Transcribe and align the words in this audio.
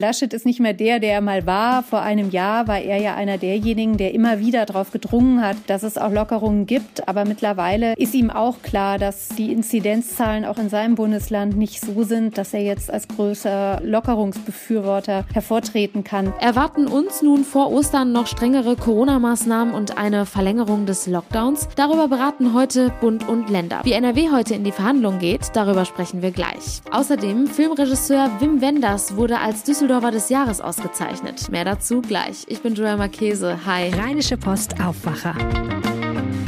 Laschet 0.00 0.32
ist 0.32 0.46
nicht 0.46 0.60
mehr 0.60 0.74
der, 0.74 1.00
der 1.00 1.14
er 1.14 1.20
mal 1.20 1.44
war. 1.44 1.82
Vor 1.82 2.02
einem 2.02 2.30
Jahr 2.30 2.68
war 2.68 2.78
er 2.78 2.98
ja 2.98 3.16
einer 3.16 3.36
derjenigen, 3.36 3.96
der 3.96 4.14
immer 4.14 4.38
wieder 4.38 4.64
darauf 4.64 4.92
gedrungen 4.92 5.42
hat, 5.42 5.56
dass 5.66 5.82
es 5.82 5.98
auch 5.98 6.12
Lockerungen 6.12 6.66
gibt. 6.66 7.08
Aber 7.08 7.24
mittlerweile 7.24 7.94
ist 7.94 8.14
ihm 8.14 8.30
auch 8.30 8.62
klar, 8.62 8.98
dass 8.98 9.30
die 9.30 9.52
Inzidenzzahlen 9.52 10.44
auch 10.44 10.56
in 10.58 10.68
seinem 10.68 10.94
Bundesland 10.94 11.56
nicht 11.56 11.80
so 11.80 12.04
sind, 12.04 12.38
dass 12.38 12.54
er 12.54 12.62
jetzt 12.62 12.92
als 12.92 13.08
größer 13.08 13.80
Lockerungsbefürworter 13.82 15.24
hervortreten 15.34 16.04
kann. 16.04 16.32
Erwarten 16.38 16.86
uns 16.86 17.20
nun 17.20 17.42
vor 17.42 17.72
Ostern 17.72 18.12
noch 18.12 18.28
strengere 18.28 18.76
Corona-Maßnahmen 18.76 19.74
und 19.74 19.98
eine 19.98 20.26
Verlängerung 20.26 20.86
des 20.86 21.08
Lockdowns? 21.08 21.66
Darüber 21.74 22.06
beraten 22.06 22.54
heute 22.54 22.92
Bund 23.00 23.28
und 23.28 23.50
Länder. 23.50 23.80
Wie 23.82 23.94
NRW 23.94 24.30
heute 24.30 24.54
in 24.54 24.62
die 24.62 24.70
Verhandlungen 24.70 25.18
geht, 25.18 25.50
darüber 25.54 25.84
sprechen 25.84 26.22
wir 26.22 26.30
gleich. 26.30 26.82
Außerdem 26.92 27.48
Filmregisseur 27.48 28.30
Wim 28.38 28.60
Wenders 28.60 29.16
wurde 29.16 29.40
als 29.40 29.64
Düsseldorf 29.64 29.87
Düsseldorfer 29.88 30.10
des 30.10 30.28
Jahres 30.28 30.60
ausgezeichnet. 30.60 31.48
Mehr 31.50 31.64
dazu 31.64 32.02
gleich. 32.02 32.44
Ich 32.48 32.60
bin 32.60 32.74
Joel 32.74 32.98
Marchese. 32.98 33.64
Hi. 33.64 33.88
Rheinische 33.88 34.36
Post 34.36 34.78
Aufwacher. 34.84 35.34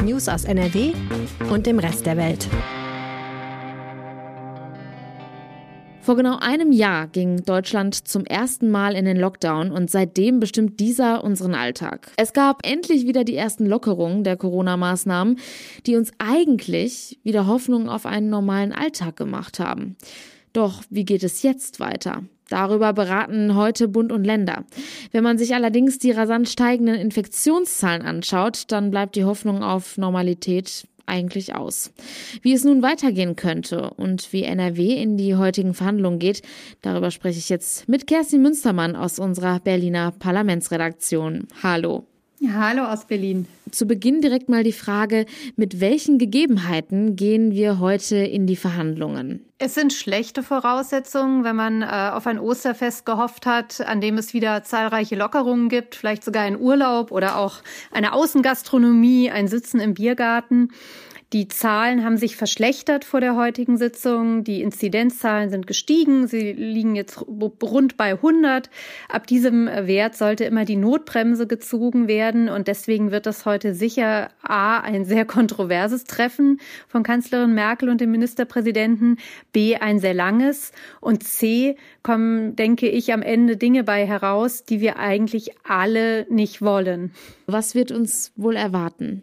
News 0.05 0.29
aus 0.29 0.45
NRW 0.45 0.93
und 1.51 1.65
dem 1.65 1.79
Rest 1.79 2.05
der 2.05 2.19
Welt. 2.19 2.47
Vor 6.03 6.17
genau 6.17 6.37
einem 6.39 6.71
Jahr 6.71 7.09
ging 7.09 7.43
Deutschland 7.43 8.07
zum 8.07 8.27
ersten 8.27 8.71
Mal 8.71 8.95
in 8.95 9.07
den 9.07 9.17
Lockdown 9.17 9.71
und 9.71 9.91
seitdem 9.91 10.39
bestimmt 10.39 10.79
dieser 10.79 11.25
unseren 11.25 11.55
Alltag. 11.55 12.13
Es 12.19 12.35
gab 12.35 12.67
endlich 12.67 13.07
wieder 13.07 13.25
die 13.25 13.37
ersten 13.37 13.65
Lockerungen 13.65 14.23
der 14.23 14.37
Corona-Maßnahmen, 14.37 15.39
die 15.87 15.97
uns 15.97 16.13
eigentlich 16.19 17.19
wieder 17.23 17.47
Hoffnung 17.47 17.89
auf 17.89 18.05
einen 18.05 18.29
normalen 18.29 18.73
Alltag 18.73 19.17
gemacht 19.17 19.61
haben. 19.61 19.97
Doch 20.53 20.83
wie 20.91 21.05
geht 21.05 21.23
es 21.23 21.43
jetzt 21.43 21.81
weiter? 21.81 22.25
Darüber 22.49 22.93
beraten 22.93 23.55
heute 23.55 23.87
Bund 23.87 24.11
und 24.11 24.25
Länder. 24.25 24.65
Wenn 25.13 25.23
man 25.23 25.39
sich 25.39 25.55
allerdings 25.55 25.99
die 25.99 26.11
rasant 26.11 26.49
steigenden 26.49 26.97
Infektionszahlen 26.97 28.03
anschaut, 28.03 28.65
dann 28.69 28.91
bleibt 28.91 29.15
die 29.15 29.25
Hoffnung 29.25 29.63
auf 29.63 29.97
Normalität 29.97 30.89
eigentlich 31.07 31.55
aus. 31.55 31.93
Wie 32.43 32.53
es 32.53 32.65
nun 32.65 32.83
weitergehen 32.83 33.37
könnte 33.37 33.91
und 33.91 34.33
wie 34.33 34.45
NRW 34.45 34.95
in 34.95 35.17
die 35.17 35.37
heutigen 35.37 35.75
Verhandlungen 35.75 36.19
geht, 36.19 36.43
darüber 36.83 37.11
spreche 37.11 37.39
ich 37.39 37.49
jetzt 37.49 37.89
mit 37.89 38.07
Kerstin 38.07 38.43
Münstermann 38.43 38.97
aus 38.97 39.19
unserer 39.19 39.61
Berliner 39.61 40.13
Parlamentsredaktion. 40.13 41.47
Hallo. 41.63 42.10
Hallo 42.49 42.85
aus 42.85 43.05
Berlin. 43.05 43.47
Zu 43.71 43.87
Beginn 43.87 44.23
direkt 44.23 44.49
mal 44.49 44.65
die 44.65 44.73
Frage, 44.73 45.27
mit 45.57 45.79
welchen 45.79 46.17
Gegebenheiten 46.17 47.15
gehen 47.15 47.53
wir 47.53 47.79
heute 47.81 48.17
in 48.17 48.47
die 48.47 48.57
Verhandlungen? 48.57 49.45
Es 49.59 49.75
sind 49.75 49.93
schlechte 49.93 50.43
Voraussetzungen, 50.43 51.45
wenn 51.45 51.55
man 51.55 51.83
äh, 51.83 52.11
auf 52.15 52.27
ein 52.27 52.39
Osterfest 52.39 53.05
gehofft 53.05 53.45
hat, 53.45 53.83
an 53.83 54.01
dem 54.01 54.17
es 54.17 54.33
wieder 54.33 54.65
zahlreiche 54.65 55.17
Lockerungen 55.17 55.69
gibt, 55.69 55.95
vielleicht 55.95 56.25
sogar 56.25 56.45
ein 56.45 56.59
Urlaub 56.59 57.13
oder 57.13 57.37
auch 57.37 57.57
eine 57.91 58.15
Außengastronomie, 58.15 59.31
ein 59.31 59.47
Sitzen 59.47 59.79
im 59.79 59.93
Biergarten. 59.93 60.71
Die 61.33 61.47
Zahlen 61.47 62.05
haben 62.05 62.17
sich 62.17 62.35
verschlechtert 62.35 63.05
vor 63.05 63.21
der 63.21 63.37
heutigen 63.37 63.77
Sitzung. 63.77 64.43
Die 64.43 64.63
Inzidenzzahlen 64.63 65.49
sind 65.49 65.69
gestiegen. 65.69 66.27
Sie 66.27 66.53
liegen 66.53 66.97
jetzt 66.97 67.25
rund 67.29 67.97
bei 67.97 68.15
100. 68.15 68.69
Ab 69.09 69.29
diesem 69.29 69.67
Wert 69.67 70.17
sollte 70.17 70.43
immer 70.45 70.65
die 70.65 70.75
Notbremse 70.75 71.47
gezogen 71.47 72.09
werden. 72.09 72.49
Und 72.49 72.67
deswegen 72.67 73.13
wird 73.13 73.27
das 73.27 73.47
heute 73.47 73.75
sicher 73.75 74.31
A, 74.43 74.81
ein 74.81 75.05
sehr 75.05 75.25
kontroverses 75.25 76.03
Treffen 76.03 76.61
von 76.89 77.05
Kanzlerin 77.05 77.55
Merkel 77.55 77.91
und 77.91 78.01
dem 78.01 78.11
Ministerpräsidenten. 78.11 79.19
B, 79.53 79.77
ein 79.77 80.01
sehr 80.01 80.15
langes. 80.15 80.73
Und 81.01 81.23
C, 81.23 81.77
kommen, 82.03 82.57
denke 82.57 82.89
ich, 82.89 83.13
am 83.13 83.23
Ende 83.23 83.57
Dinge 83.57 83.85
bei 83.85 84.05
heraus, 84.05 84.65
die 84.65 84.81
wir 84.81 84.99
eigentlich 84.99 85.53
alle 85.63 86.27
nicht 86.29 86.61
wollen. 86.61 87.13
Was 87.47 87.77
wird 87.77 87.93
uns 87.93 88.33
wohl 88.35 88.57
erwarten? 88.57 89.23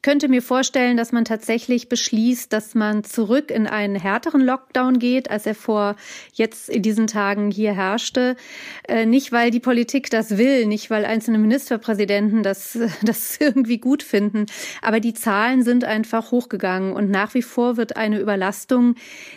Ich 0.00 0.02
könnte 0.02 0.28
mir 0.28 0.40
vorstellen, 0.40 0.96
dass 0.96 1.12
man 1.12 1.26
tatsächlich 1.26 1.90
beschließt, 1.90 2.50
dass 2.54 2.74
man 2.74 3.04
zurück 3.04 3.50
in 3.50 3.66
einen 3.66 3.96
härteren 3.96 4.40
Lockdown 4.40 4.98
geht, 4.98 5.30
als 5.30 5.44
er 5.44 5.54
vor 5.54 5.94
jetzt 6.32 6.70
in 6.70 6.80
diesen 6.80 7.06
Tagen 7.06 7.50
hier 7.50 7.74
herrschte. 7.74 8.34
Äh, 8.88 9.04
nicht, 9.04 9.30
weil 9.30 9.50
die 9.50 9.60
Politik 9.60 10.08
das 10.08 10.38
will, 10.38 10.64
nicht, 10.64 10.88
weil 10.88 11.04
einzelne 11.04 11.36
Ministerpräsidenten 11.36 12.42
das, 12.42 12.78
das 13.02 13.36
irgendwie 13.38 13.76
gut 13.76 14.02
finden, 14.02 14.46
aber 14.80 15.00
die 15.00 15.12
Zahlen 15.12 15.64
sind 15.64 15.84
einfach 15.84 16.30
hochgegangen 16.30 16.94
und 16.94 17.10
nach 17.10 17.34
wie 17.34 17.42
vor 17.42 17.76
wird 17.76 17.98
eine 17.98 18.20
Überlastung 18.20 18.94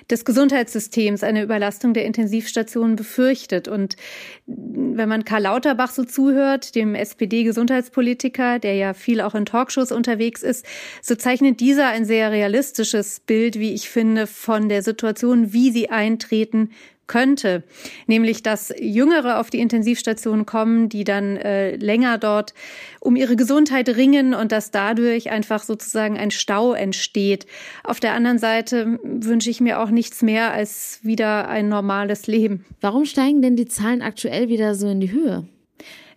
des 0.10 0.24
Gesundheitssystems, 0.24 1.24
eine 1.24 1.44
Überlastung 1.44 1.94
der 1.94 2.06
Intensivstationen 2.06 2.96
befürchtet. 2.96 3.68
Und 3.68 3.98
wenn 4.46 5.10
man 5.10 5.26
Karl 5.26 5.42
Lauterbach 5.42 5.92
so 5.92 6.06
zuhört, 6.06 6.76
dem 6.76 6.96
SPD-Gesundheitspolitiker, 6.96 8.60
der 8.60 8.76
ja 8.76 8.94
viel 8.94 9.20
auch 9.20 9.36
in 9.36 9.46
Talkshows 9.46 9.92
unterwegs 9.92 10.42
ist, 10.42 10.53
ist, 10.54 10.66
so 11.02 11.16
zeichnet 11.16 11.60
dieser 11.60 11.88
ein 11.88 12.06
sehr 12.06 12.32
realistisches 12.32 13.20
Bild, 13.20 13.60
wie 13.60 13.74
ich 13.74 13.90
finde, 13.90 14.28
von 14.28 14.70
der 14.70 14.84
Situation, 14.84 15.54
wie 15.54 15.72
sie 15.72 15.90
eintreten 15.90 16.70
könnte, 17.08 17.64
nämlich 18.08 18.44
dass 18.44 18.74
Jüngere 18.80 19.40
auf 19.40 19.50
die 19.50 19.60
Intensivstation 19.60 20.46
kommen, 20.46 20.90
die 20.90 21.04
dann 21.04 21.38
äh, 21.38 21.76
länger 21.76 22.18
dort 22.18 22.54
um 23.02 23.16
ihre 23.16 23.36
Gesundheit 23.36 23.90
ringen 23.90 24.34
und 24.34 24.52
dass 24.52 24.72
dadurch 24.72 25.30
einfach 25.30 25.64
sozusagen 25.64 26.18
ein 26.18 26.32
Stau 26.32 26.74
entsteht. 26.74 27.46
Auf 27.84 28.00
der 28.00 28.14
anderen 28.14 28.40
Seite 28.40 29.00
wünsche 29.04 29.50
ich 29.50 29.60
mir 29.60 29.80
auch 29.82 29.90
nichts 29.90 30.22
mehr 30.22 30.54
als 30.54 31.00
wieder 31.04 31.50
ein 31.50 31.68
normales 31.68 32.28
Leben. 32.28 32.66
Warum 32.80 33.06
steigen 33.06 33.42
denn 33.42 33.56
die 33.56 33.68
Zahlen 33.68 34.02
aktuell 34.02 34.48
wieder 34.48 34.76
so 34.76 34.88
in 34.88 35.02
die 35.02 35.12
Höhe? 35.12 35.46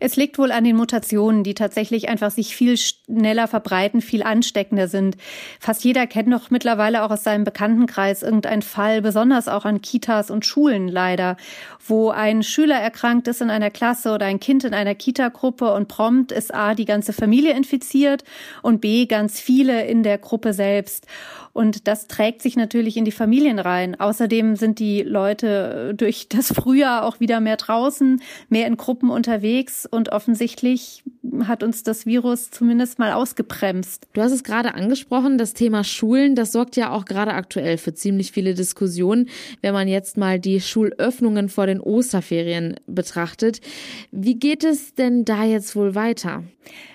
Es 0.01 0.17
liegt 0.17 0.39
wohl 0.39 0.53
an 0.53 0.65
den 0.65 0.77
Mutationen, 0.77 1.43
die 1.43 1.55
tatsächlich 1.55 2.09
einfach 2.09 2.31
sich 2.31 2.55
viel 2.55 2.77
schneller 2.77 3.49
verbreiten, 3.49 4.01
viel 4.01 4.23
ansteckender 4.23 4.89
sind. 4.89 5.17
Fast 5.61 5.85
jeder 5.85 6.07
kennt 6.07 6.33
doch 6.33 6.51
mittlerweile 6.51 7.03
auch 7.03 7.11
aus 7.11 7.25
seinem 7.25 7.45
Bekanntenkreis 7.45 8.23
irgendeinen 8.23 8.63
Fall, 8.63 9.03
besonders 9.03 9.49
auch 9.49 9.65
an 9.65 9.83
Kitas 9.83 10.31
und 10.31 10.45
Schulen 10.45 10.89
leider, 10.89 11.37
wo 11.87 12.11
ein 12.11 12.43
Schüler 12.43 12.77
erkrankt 12.77 13.29
ist 13.29 13.41
in 13.41 13.51
einer 13.51 13.71
Klasse 13.71 14.13
oder 14.13 14.27
ein 14.27 14.41
Kind 14.41 14.65
in 14.65 14.75
einer 14.75 14.95
Kitagruppe 14.95 15.73
und 15.73 15.89
prompt 15.89 16.33
ist 16.33 16.55
A, 16.55 16.75
die 16.75 16.85
ganze 16.85 17.13
Familie 17.13 17.53
infiziert 17.53 18.25
und 18.63 18.81
B, 18.81 19.07
ganz 19.07 19.41
viele 19.41 19.87
in 19.87 20.03
der 20.03 20.19
Gruppe 20.19 20.53
selbst. 20.53 21.07
Und 21.57 21.89
das 21.89 22.07
trägt 22.07 22.43
sich 22.43 22.55
natürlich 22.55 22.99
in 22.99 23.07
die 23.07 23.13
Familien 23.13 23.59
rein. 23.59 23.99
Außerdem 23.99 24.57
sind 24.57 24.79
die 24.79 25.03
Leute 25.03 25.95
durch 25.97 26.29
das 26.29 26.53
Frühjahr 26.53 27.03
auch 27.03 27.19
wieder 27.19 27.41
mehr 27.41 27.57
draußen, 27.57 28.21
mehr 28.51 28.67
in 28.67 28.77
Gruppen 28.77 29.09
unterwegs 29.09 29.86
und 29.87 30.11
offensichtlich 30.11 31.03
hat 31.45 31.63
uns 31.63 31.83
das 31.83 32.07
Virus 32.07 32.51
zumindest 32.51 32.99
mal 32.99 33.13
ausgebremst. 33.13 34.07
Du 34.13 34.23
hast 34.23 34.33
es 34.33 34.45
gerade 34.45 34.75
angesprochen, 34.75 35.39
das 35.39 35.55
Thema 35.55 35.85
Schulen, 35.85 36.35
das 36.35 36.53
sorgt 36.53 36.77
ja 36.77 36.91
auch 36.91 37.05
gerade 37.05 37.35
aktuell 37.35 37.79
für 37.79 37.95
ziemlich 37.95 38.33
viele 38.33 38.55
Diskussionen, 38.55 39.29
wenn 39.63 39.75
man 39.75 39.89
jetzt 39.89 40.17
mal 40.17 40.39
die 40.39 40.61
Schulöffnungen 40.61 41.49
vor 41.49 41.67
den 41.67 41.81
Osterferien 41.81 42.77
betrachtet. 42.87 43.61
Wie 44.11 44.39
geht 44.39 44.65
es 44.65 44.95
denn 44.95 45.25
da 45.25 45.45
jetzt 45.45 45.77
wohl 45.77 45.95
weiter? 45.95 46.45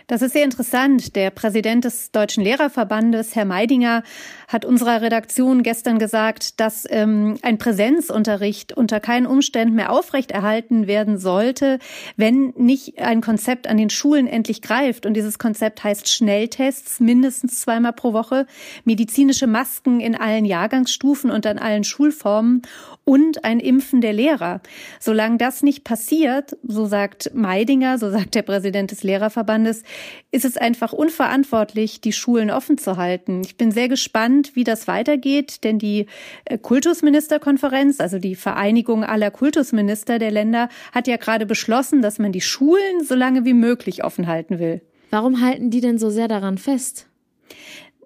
Das 0.07 0.21
ist 0.21 0.33
sehr 0.33 0.43
interessant. 0.43 1.15
Der 1.15 1.29
Präsident 1.29 1.85
des 1.85 2.11
Deutschen 2.11 2.43
Lehrerverbandes, 2.43 3.35
Herr 3.35 3.45
Meidinger, 3.45 4.03
hat 4.47 4.65
unserer 4.65 5.01
Redaktion 5.01 5.63
gestern 5.63 5.99
gesagt, 5.99 6.59
dass 6.59 6.85
ähm, 6.89 7.37
ein 7.41 7.57
Präsenzunterricht 7.57 8.73
unter 8.73 8.99
keinen 8.99 9.25
Umständen 9.25 9.75
mehr 9.75 9.91
aufrechterhalten 9.91 10.87
werden 10.87 11.17
sollte, 11.17 11.79
wenn 12.17 12.53
nicht 12.57 12.99
ein 12.99 13.21
Konzept 13.21 13.67
an 13.67 13.77
den 13.77 13.89
Schulen 13.89 14.27
endlich 14.27 14.61
greift. 14.61 15.05
Und 15.05 15.13
dieses 15.13 15.39
Konzept 15.39 15.83
heißt 15.83 16.09
Schnelltests 16.09 16.99
mindestens 16.99 17.61
zweimal 17.61 17.93
pro 17.93 18.13
Woche, 18.13 18.45
medizinische 18.83 19.47
Masken 19.47 19.99
in 19.99 20.15
allen 20.15 20.45
Jahrgangsstufen 20.45 21.31
und 21.31 21.45
an 21.45 21.57
allen 21.57 21.83
Schulformen 21.83 22.63
und 23.11 23.43
ein 23.43 23.59
Impfen 23.59 23.99
der 23.99 24.13
Lehrer. 24.13 24.61
Solange 25.01 25.35
das 25.35 25.63
nicht 25.63 25.83
passiert, 25.83 26.55
so 26.63 26.85
sagt 26.85 27.31
Meidinger, 27.35 27.97
so 27.97 28.09
sagt 28.09 28.35
der 28.35 28.41
Präsident 28.41 28.91
des 28.91 29.03
Lehrerverbandes, 29.03 29.83
ist 30.31 30.45
es 30.45 30.55
einfach 30.55 30.93
unverantwortlich, 30.93 31.99
die 31.99 32.13
Schulen 32.13 32.49
offen 32.49 32.77
zu 32.77 32.95
halten. 32.95 33.41
Ich 33.43 33.57
bin 33.57 33.71
sehr 33.71 33.89
gespannt, 33.89 34.55
wie 34.55 34.63
das 34.63 34.87
weitergeht, 34.87 35.65
denn 35.65 35.77
die 35.77 36.05
äh, 36.45 36.57
Kultusministerkonferenz, 36.57 37.99
also 37.99 38.17
die 38.17 38.35
Vereinigung 38.35 39.03
aller 39.03 39.29
Kultusminister 39.29 40.17
der 40.17 40.31
Länder, 40.31 40.69
hat 40.93 41.05
ja 41.05 41.17
gerade 41.17 41.45
beschlossen, 41.45 42.01
dass 42.01 42.17
man 42.17 42.31
die 42.31 42.39
Schulen 42.39 43.03
so 43.03 43.15
lange 43.15 43.43
wie 43.43 43.53
möglich 43.53 44.05
offen 44.05 44.27
halten 44.27 44.57
will. 44.57 44.79
Warum 45.09 45.41
halten 45.41 45.69
die 45.69 45.81
denn 45.81 45.97
so 45.97 46.09
sehr 46.11 46.29
daran 46.29 46.57
fest? 46.57 47.07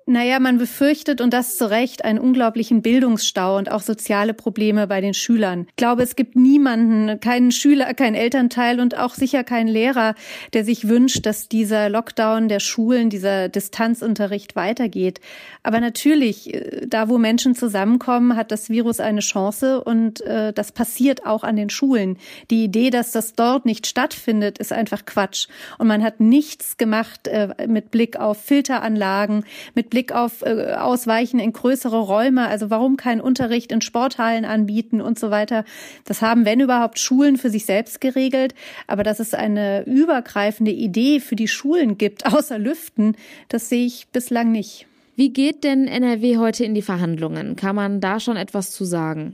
Naja, 0.08 0.40
man 0.40 0.60
befürchtet 0.60 1.20
und 1.20 1.34
das 1.34 1.58
zu 1.58 1.68
Recht 1.68 2.06
einen 2.06 2.20
unglaublichen 2.20 2.84
Bildungsstau 2.84 3.58
und 3.58 3.72
auch 3.72 3.82
soziale 3.82 4.36
Probleme 4.36 4.86
bei 4.86 5.02
den 5.02 5.16
Schülern. 5.16 5.66
Ich 5.70 5.78
glaube, 5.78 6.04
es 6.04 6.16
gibt 6.16 6.36
niemanden, 6.36 7.20
keinen 7.20 7.52
Schüler, 7.52 7.92
keinen 7.96 8.14
Elternteil 8.14 8.80
und 8.80 8.96
auch 8.96 9.16
sicher 9.16 9.44
keinen 9.44 9.68
Lehrer, 9.68 10.14
der 10.54 10.64
sich 10.64 10.88
wünscht, 10.88 11.26
dass 11.26 11.50
dieser 11.50 11.90
Lockdown 11.90 12.50
der 12.50 12.60
Schulen, 12.60 13.10
dieser 13.10 13.50
Distanzunterricht 13.50 14.56
weitergeht. 14.56 15.22
Aber 15.64 15.80
natürlich, 15.80 16.54
äh, 16.54 16.86
da 16.86 17.10
wo 17.10 17.18
Menschen 17.18 17.56
zusammenkommen, 17.56 18.36
hat 18.36 18.52
das 18.52 18.70
Virus 18.70 19.00
eine 19.00 19.22
Chance 19.22 19.84
und 19.84 20.22
äh, 20.22 20.54
das 20.54 20.72
passiert 20.72 21.26
auch 21.26 21.44
an 21.44 21.56
den 21.56 21.72
Schulen. 21.72 22.18
Die 22.52 22.64
Idee, 22.64 22.92
dass 22.92 23.10
das 23.10 23.34
dort 23.34 23.66
nicht 23.66 23.88
stattfindet, 23.88 24.60
ist 24.60 24.72
einfach 24.72 25.08
Quatsch. 25.08 25.48
Und 25.80 25.88
man 25.88 26.04
hat 26.04 26.20
nichts 26.20 26.78
gemacht 26.78 27.28
äh, 27.28 27.66
mit 27.68 27.90
Blick 27.90 28.18
auf 28.20 28.38
Filteranlagen, 28.38 29.46
mit 29.74 29.95
Blick 29.96 30.12
auf 30.12 30.42
äh, 30.42 30.74
Ausweichen 30.74 31.40
in 31.40 31.54
größere 31.54 31.98
Räume. 31.98 32.50
Also 32.50 32.70
warum 32.70 32.98
keinen 32.98 33.22
Unterricht 33.22 33.72
in 33.72 33.80
Sporthallen 33.80 34.44
anbieten 34.44 35.00
und 35.00 35.18
so 35.18 35.32
weiter. 35.32 35.64
Das 36.04 36.22
haben, 36.22 36.44
wenn 36.44 36.60
überhaupt, 36.60 37.00
Schulen 37.00 37.38
für 37.38 37.50
sich 37.50 37.66
selbst 37.66 38.02
geregelt. 38.02 38.54
Aber 38.88 39.04
dass 39.04 39.22
es 39.22 39.34
eine 39.34 39.86
übergreifende 39.86 40.72
Idee 40.72 41.22
für 41.22 41.38
die 41.38 41.48
Schulen 41.48 41.98
gibt, 41.98 42.26
außer 42.34 42.60
Lüften, 42.60 43.16
das 43.48 43.70
sehe 43.70 43.86
ich 43.86 44.08
bislang 44.12 44.52
nicht. 44.52 44.86
Wie 45.16 45.30
geht 45.30 45.64
denn 45.64 45.88
NRW 45.88 46.40
heute 46.40 46.66
in 46.66 46.76
die 46.76 46.82
Verhandlungen? 46.82 47.56
Kann 47.56 47.78
man 47.78 48.02
da 48.02 48.20
schon 48.20 48.36
etwas 48.36 48.72
zu 48.72 48.84
sagen? 48.84 49.34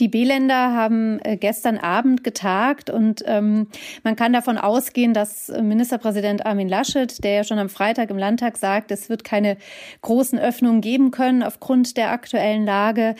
Die 0.00 0.08
B-Länder 0.08 0.72
haben 0.72 1.20
äh, 1.22 1.36
gestern 1.36 1.76
Abend 1.76 2.24
getagt 2.24 2.88
und 2.88 3.22
ähm, 3.26 3.68
man 4.02 4.16
kann 4.16 4.32
davon 4.32 4.56
ausgehen, 4.56 5.12
dass 5.12 5.48
Ministerpräsident 5.48 6.46
Armin 6.46 6.68
Laschet, 6.68 7.22
der 7.22 7.32
ja 7.32 7.44
schon 7.44 7.58
am 7.58 7.68
Freitag 7.68 8.10
im 8.10 8.16
Landtag 8.16 8.56
sagt, 8.56 8.90
es 8.90 9.10
wird 9.10 9.22
keine 9.22 9.58
großen 10.00 10.38
Öffnungen 10.38 10.80
geben 10.80 11.10
können 11.10 11.42
aufgrund 11.42 11.96
der 11.96 12.10
aktuellen 12.10 12.64
Lage, 12.64 13.14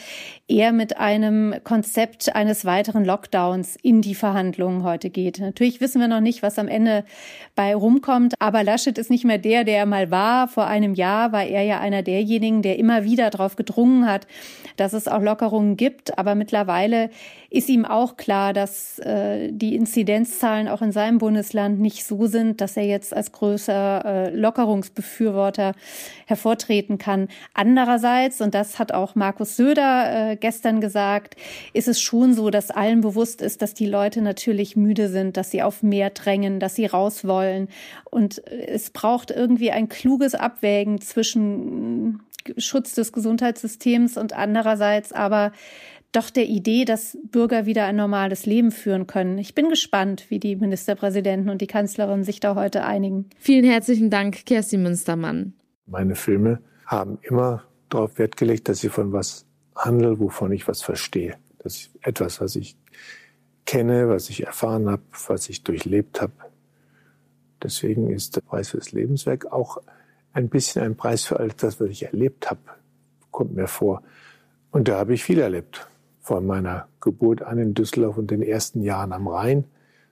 eher 0.49 0.73
mit 0.73 0.97
einem 0.97 1.55
Konzept 1.63 2.35
eines 2.35 2.65
weiteren 2.65 3.05
Lockdowns 3.05 3.77
in 3.83 4.01
die 4.01 4.15
Verhandlungen 4.15 4.83
heute 4.83 5.11
geht. 5.11 5.41
Natürlich 5.41 5.81
wissen 5.81 6.01
wir 6.01 6.09
noch 6.09 6.21
nicht, 6.21 6.43
was 6.43 6.59
am 6.59 6.69
Ende 6.69 7.05
bei 7.55 7.75
rumkommt, 7.75 8.35
aber 8.39 8.65
Laschet 8.65 8.97
ist 8.97 9.11
nicht 9.11 9.25
mehr 9.25 9.39
der, 9.39 9.65
der 9.65 9.77
er 9.77 9.87
mal 9.87 10.11
war. 10.11 10.49
Vor 10.49 10.67
einem 10.67 10.95
Jahr 10.95 11.33
war 11.33 11.45
er 11.45 11.63
ja 11.63 11.81
einer 11.81 12.03
derjenigen, 12.03 12.63
der 12.63 12.79
immer 12.79 13.05
wieder 13.05 13.29
darauf 13.31 13.57
gedrungen 13.57 14.07
hat, 14.07 14.27
dass 14.77 14.95
es 14.95 15.07
auch 15.07 15.21
Lockerungen 15.21 15.77
gibt, 15.77 16.19
aber 16.19 16.35
mittlerweile 16.35 16.62
mittlerweile 16.63 17.11
ist 17.51 17.69
ihm 17.69 17.85
auch 17.85 18.17
klar, 18.17 18.55
dass 18.55 18.99
äh, 19.01 19.51
die 19.53 19.77
Inzidenzzahlen 19.77 20.69
auch 20.69 20.81
in 20.81 20.91
seinem 20.91 21.19
Bundesland 21.19 21.81
nicht 21.81 22.05
so 22.05 22.27
sind, 22.27 22.63
dass 22.63 22.79
er 22.79 22.87
jetzt 22.87 23.15
als 23.15 23.31
größer 23.33 24.05
äh, 24.05 24.35
Lockerungsbefürworter 24.35 25.75
hervortreten 26.25 26.97
kann. 26.97 27.29
Andererseits, 27.53 28.41
und 28.41 28.55
das 28.55 28.79
hat 28.79 28.93
auch 28.93 29.15
Markus 29.17 29.57
Söder 29.57 30.31
äh, 30.31 30.37
gestern 30.37 30.81
gesagt, 30.81 31.37
ist 31.75 31.89
es 31.89 32.01
schon 32.01 32.33
so, 32.33 32.49
dass 32.49 32.71
allen 32.71 33.03
bewusst 33.03 33.43
ist, 33.43 33.61
dass 33.61 33.75
die 33.75 33.87
Leute 33.87 34.23
natürlich 34.23 34.75
müde 34.77 35.11
sind, 35.11 35.37
dass 35.37 35.51
sie 35.51 35.63
auf 35.63 35.83
mehr 35.83 36.09
drängen, 36.09 36.59
dass 36.59 36.75
sie 36.75 36.87
raus 36.87 37.27
wollen. 37.27 37.69
Und 38.11 38.43
es 38.49 38.89
braucht 38.91 39.31
irgendwie 39.31 39.73
ein 39.73 39.91
kluges 39.91 40.35
Abwägen 40.35 41.03
zwischen 41.03 42.21
Schutz 42.59 42.95
des 42.95 43.13
Gesundheitssystems 43.13 44.17
und 44.17 44.33
andererseits 44.33 45.13
aber 45.13 45.53
doch 46.13 46.29
der 46.29 46.47
Idee, 46.47 46.85
dass 46.85 47.17
Bürger 47.25 47.67
wieder 47.67 47.87
ein 47.87 47.97
normales 47.97 48.47
Leben 48.47 48.71
führen 48.71 49.07
können. 49.07 49.39
Ich 49.39 49.55
bin 49.55 49.71
gespannt, 49.71 50.27
wie 50.29 50.39
die 50.39 50.57
Ministerpräsidenten 50.57 51.49
und 51.49 51.61
die 51.61 51.67
Kanzlerin 51.67 52.23
sich 52.23 52.39
da 52.39 52.55
heute 52.55 52.85
einigen. 52.85 53.31
Vielen 53.39 53.65
herzlichen 53.65 54.11
Dank, 54.11 54.45
Kerstin 54.45 54.83
Münstermann. 54.83 55.55
Meine 55.87 56.15
Filme 56.15 56.61
haben 56.87 57.19
immer 57.23 57.65
darauf 57.89 58.19
Wert 58.19 58.37
gelegt, 58.37 58.69
dass 58.69 58.85
ich 58.85 58.93
von 58.93 59.13
was 59.13 59.47
handle, 59.75 60.21
wovon 60.21 60.53
ich 60.53 60.69
was 60.69 60.83
verstehe. 60.83 61.37
Das 61.59 61.77
ist 61.77 61.91
etwas, 62.03 62.41
was 62.41 62.57
ich 62.57 62.77
kenne, 63.65 64.09
was 64.09 64.29
ich 64.29 64.45
erfahren 64.45 64.91
habe, 64.91 65.03
was 65.29 65.49
ich 65.49 65.65
durchlebt 65.65 66.21
habe. 66.21 66.33
Deswegen 67.63 68.11
ist 68.11 68.37
der 68.37 68.43
Preis 68.43 68.71
fürs 68.71 68.93
Lebenswerk 68.93 69.47
auch 69.51 69.79
ein 70.33 70.49
bisschen 70.49 70.83
ein 70.83 70.97
Preis 70.97 71.25
für 71.25 71.39
alles 71.39 71.57
das, 71.57 71.81
was 71.81 71.89
ich 71.89 72.05
erlebt 72.05 72.51
habe, 72.51 72.61
kommt 73.31 73.55
mir 73.55 73.69
vor. 73.69 74.03
Und 74.71 74.89
da 74.89 74.99
habe 74.99 75.15
ich 75.15 75.23
viel 75.23 75.39
erlebt 75.39 75.89
von 76.23 76.47
meiner 76.47 76.89
Geburt 77.01 77.43
an 77.43 77.59
in 77.59 77.75
Düsseldorf 77.75 78.17
und 78.17 78.31
den 78.31 78.43
ersten 78.43 78.83
Jahren 78.83 79.13
am 79.13 79.29
Rhein, 79.29 79.65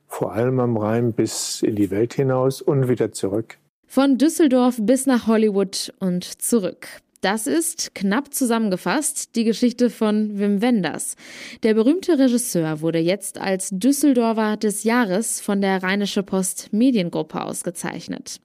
vor 0.06 0.32
allem 0.32 0.58
am 0.60 0.76
Rhein 0.76 1.12
bis 1.12 1.62
in 1.62 1.76
die 1.76 1.90
Welt 1.90 2.14
hinaus 2.14 2.60
und 2.60 2.88
wieder 2.88 3.12
zurück. 3.12 3.58
Von 3.86 4.18
Düsseldorf 4.18 4.78
bis 4.80 5.06
nach 5.06 5.26
Hollywood 5.26 5.92
und 6.00 6.24
zurück. 6.24 6.88
Das 7.20 7.46
ist, 7.46 7.94
knapp 7.94 8.32
zusammengefasst, 8.32 9.36
die 9.36 9.44
Geschichte 9.44 9.90
von 9.90 10.38
Wim 10.38 10.62
Wenders. 10.62 11.16
Der 11.62 11.74
berühmte 11.74 12.18
Regisseur 12.18 12.80
wurde 12.80 12.98
jetzt 12.98 13.38
als 13.38 13.68
Düsseldorfer 13.70 14.56
des 14.56 14.84
Jahres 14.84 15.40
von 15.40 15.60
der 15.60 15.82
Rheinische 15.82 16.22
Post 16.22 16.72
Mediengruppe 16.72 17.44
ausgezeichnet. 17.44 18.40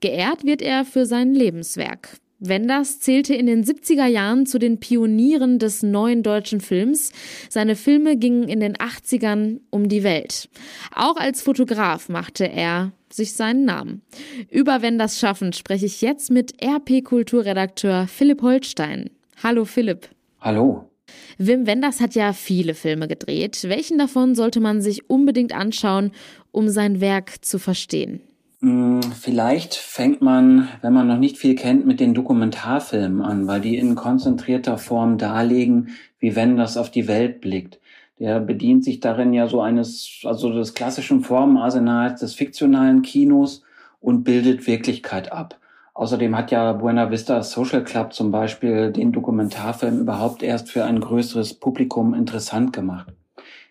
Geehrt 0.00 0.44
wird 0.44 0.62
er 0.62 0.86
für 0.86 1.04
sein 1.04 1.34
Lebenswerk. 1.34 2.16
Wenders 2.40 3.00
zählte 3.00 3.34
in 3.34 3.46
den 3.46 3.64
70er 3.64 4.06
Jahren 4.06 4.46
zu 4.46 4.58
den 4.58 4.80
Pionieren 4.80 5.58
des 5.58 5.82
neuen 5.82 6.22
deutschen 6.22 6.60
Films. 6.60 7.12
Seine 7.48 7.76
Filme 7.76 8.16
gingen 8.16 8.48
in 8.48 8.60
den 8.60 8.76
80ern 8.76 9.60
um 9.70 9.88
die 9.88 10.02
Welt. 10.02 10.48
Auch 10.94 11.16
als 11.16 11.42
Fotograf 11.42 12.08
machte 12.08 12.48
er 12.48 12.92
sich 13.10 13.34
seinen 13.34 13.64
Namen. 13.64 14.02
Über 14.50 14.82
Wenders 14.82 15.18
Schaffen 15.18 15.52
spreche 15.52 15.86
ich 15.86 16.02
jetzt 16.02 16.30
mit 16.30 16.62
RP-Kulturredakteur 16.62 18.08
Philipp 18.08 18.42
Holstein. 18.42 19.10
Hallo 19.42 19.64
Philipp. 19.64 20.08
Hallo. 20.40 20.90
Wim 21.38 21.66
Wenders 21.66 22.00
hat 22.00 22.14
ja 22.14 22.32
viele 22.32 22.74
Filme 22.74 23.08
gedreht. 23.08 23.64
Welchen 23.64 23.98
davon 23.98 24.34
sollte 24.34 24.60
man 24.60 24.80
sich 24.80 25.08
unbedingt 25.08 25.54
anschauen, 25.54 26.12
um 26.50 26.68
sein 26.68 27.00
Werk 27.00 27.44
zu 27.44 27.58
verstehen? 27.58 28.20
Hm, 28.64 29.02
vielleicht 29.02 29.74
fängt 29.74 30.22
man, 30.22 30.68
wenn 30.80 30.94
man 30.94 31.06
noch 31.06 31.18
nicht 31.18 31.36
viel 31.36 31.54
kennt, 31.54 31.84
mit 31.84 32.00
den 32.00 32.14
Dokumentarfilmen 32.14 33.20
an, 33.20 33.46
weil 33.46 33.60
die 33.60 33.76
in 33.76 33.94
konzentrierter 33.94 34.78
Form 34.78 35.18
darlegen, 35.18 35.90
wie 36.18 36.34
wenn 36.34 36.56
das 36.56 36.78
auf 36.78 36.90
die 36.90 37.06
Welt 37.06 37.42
blickt. 37.42 37.78
Der 38.18 38.40
bedient 38.40 38.82
sich 38.82 39.00
darin 39.00 39.34
ja 39.34 39.48
so 39.48 39.60
eines, 39.60 40.22
also 40.24 40.50
des 40.50 40.72
klassischen 40.72 41.20
Formenarsenals 41.20 42.20
des 42.20 42.34
fiktionalen 42.34 43.02
Kinos 43.02 43.62
und 44.00 44.24
bildet 44.24 44.66
Wirklichkeit 44.66 45.30
ab. 45.30 45.58
Außerdem 45.92 46.34
hat 46.34 46.50
ja 46.50 46.72
Buena 46.72 47.10
Vista 47.10 47.42
Social 47.42 47.84
Club 47.84 48.14
zum 48.14 48.30
Beispiel 48.30 48.92
den 48.92 49.12
Dokumentarfilm 49.12 50.00
überhaupt 50.00 50.42
erst 50.42 50.70
für 50.70 50.86
ein 50.86 51.00
größeres 51.00 51.52
Publikum 51.52 52.14
interessant 52.14 52.72
gemacht. 52.72 53.12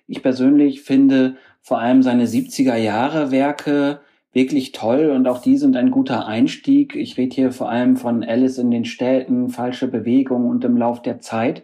Ich 0.06 0.22
persönlich 0.22 0.84
finde 0.84 1.38
vor 1.64 1.80
allem 1.80 2.04
seine 2.04 2.28
70er 2.28 2.76
Jahre 2.76 3.32
Werke 3.32 4.02
wirklich 4.34 4.72
toll 4.72 5.12
und 5.12 5.28
auch 5.28 5.42
die 5.42 5.58
sind 5.58 5.78
ein 5.78 5.92
guter 5.92 6.26
Einstieg. 6.26 6.96
Ich 6.96 7.18
rede 7.18 7.36
hier 7.36 7.52
vor 7.52 7.70
allem 7.70 7.98
von 7.98 8.24
Alice 8.24 8.58
in 8.58 8.72
den 8.72 8.86
Städten, 8.86 9.50
falsche 9.50 9.88
Bewegung 9.88 10.48
und 10.48 10.66
im 10.66 10.76
Lauf 10.76 11.02
der 11.02 11.22
Zeit. 11.22 11.64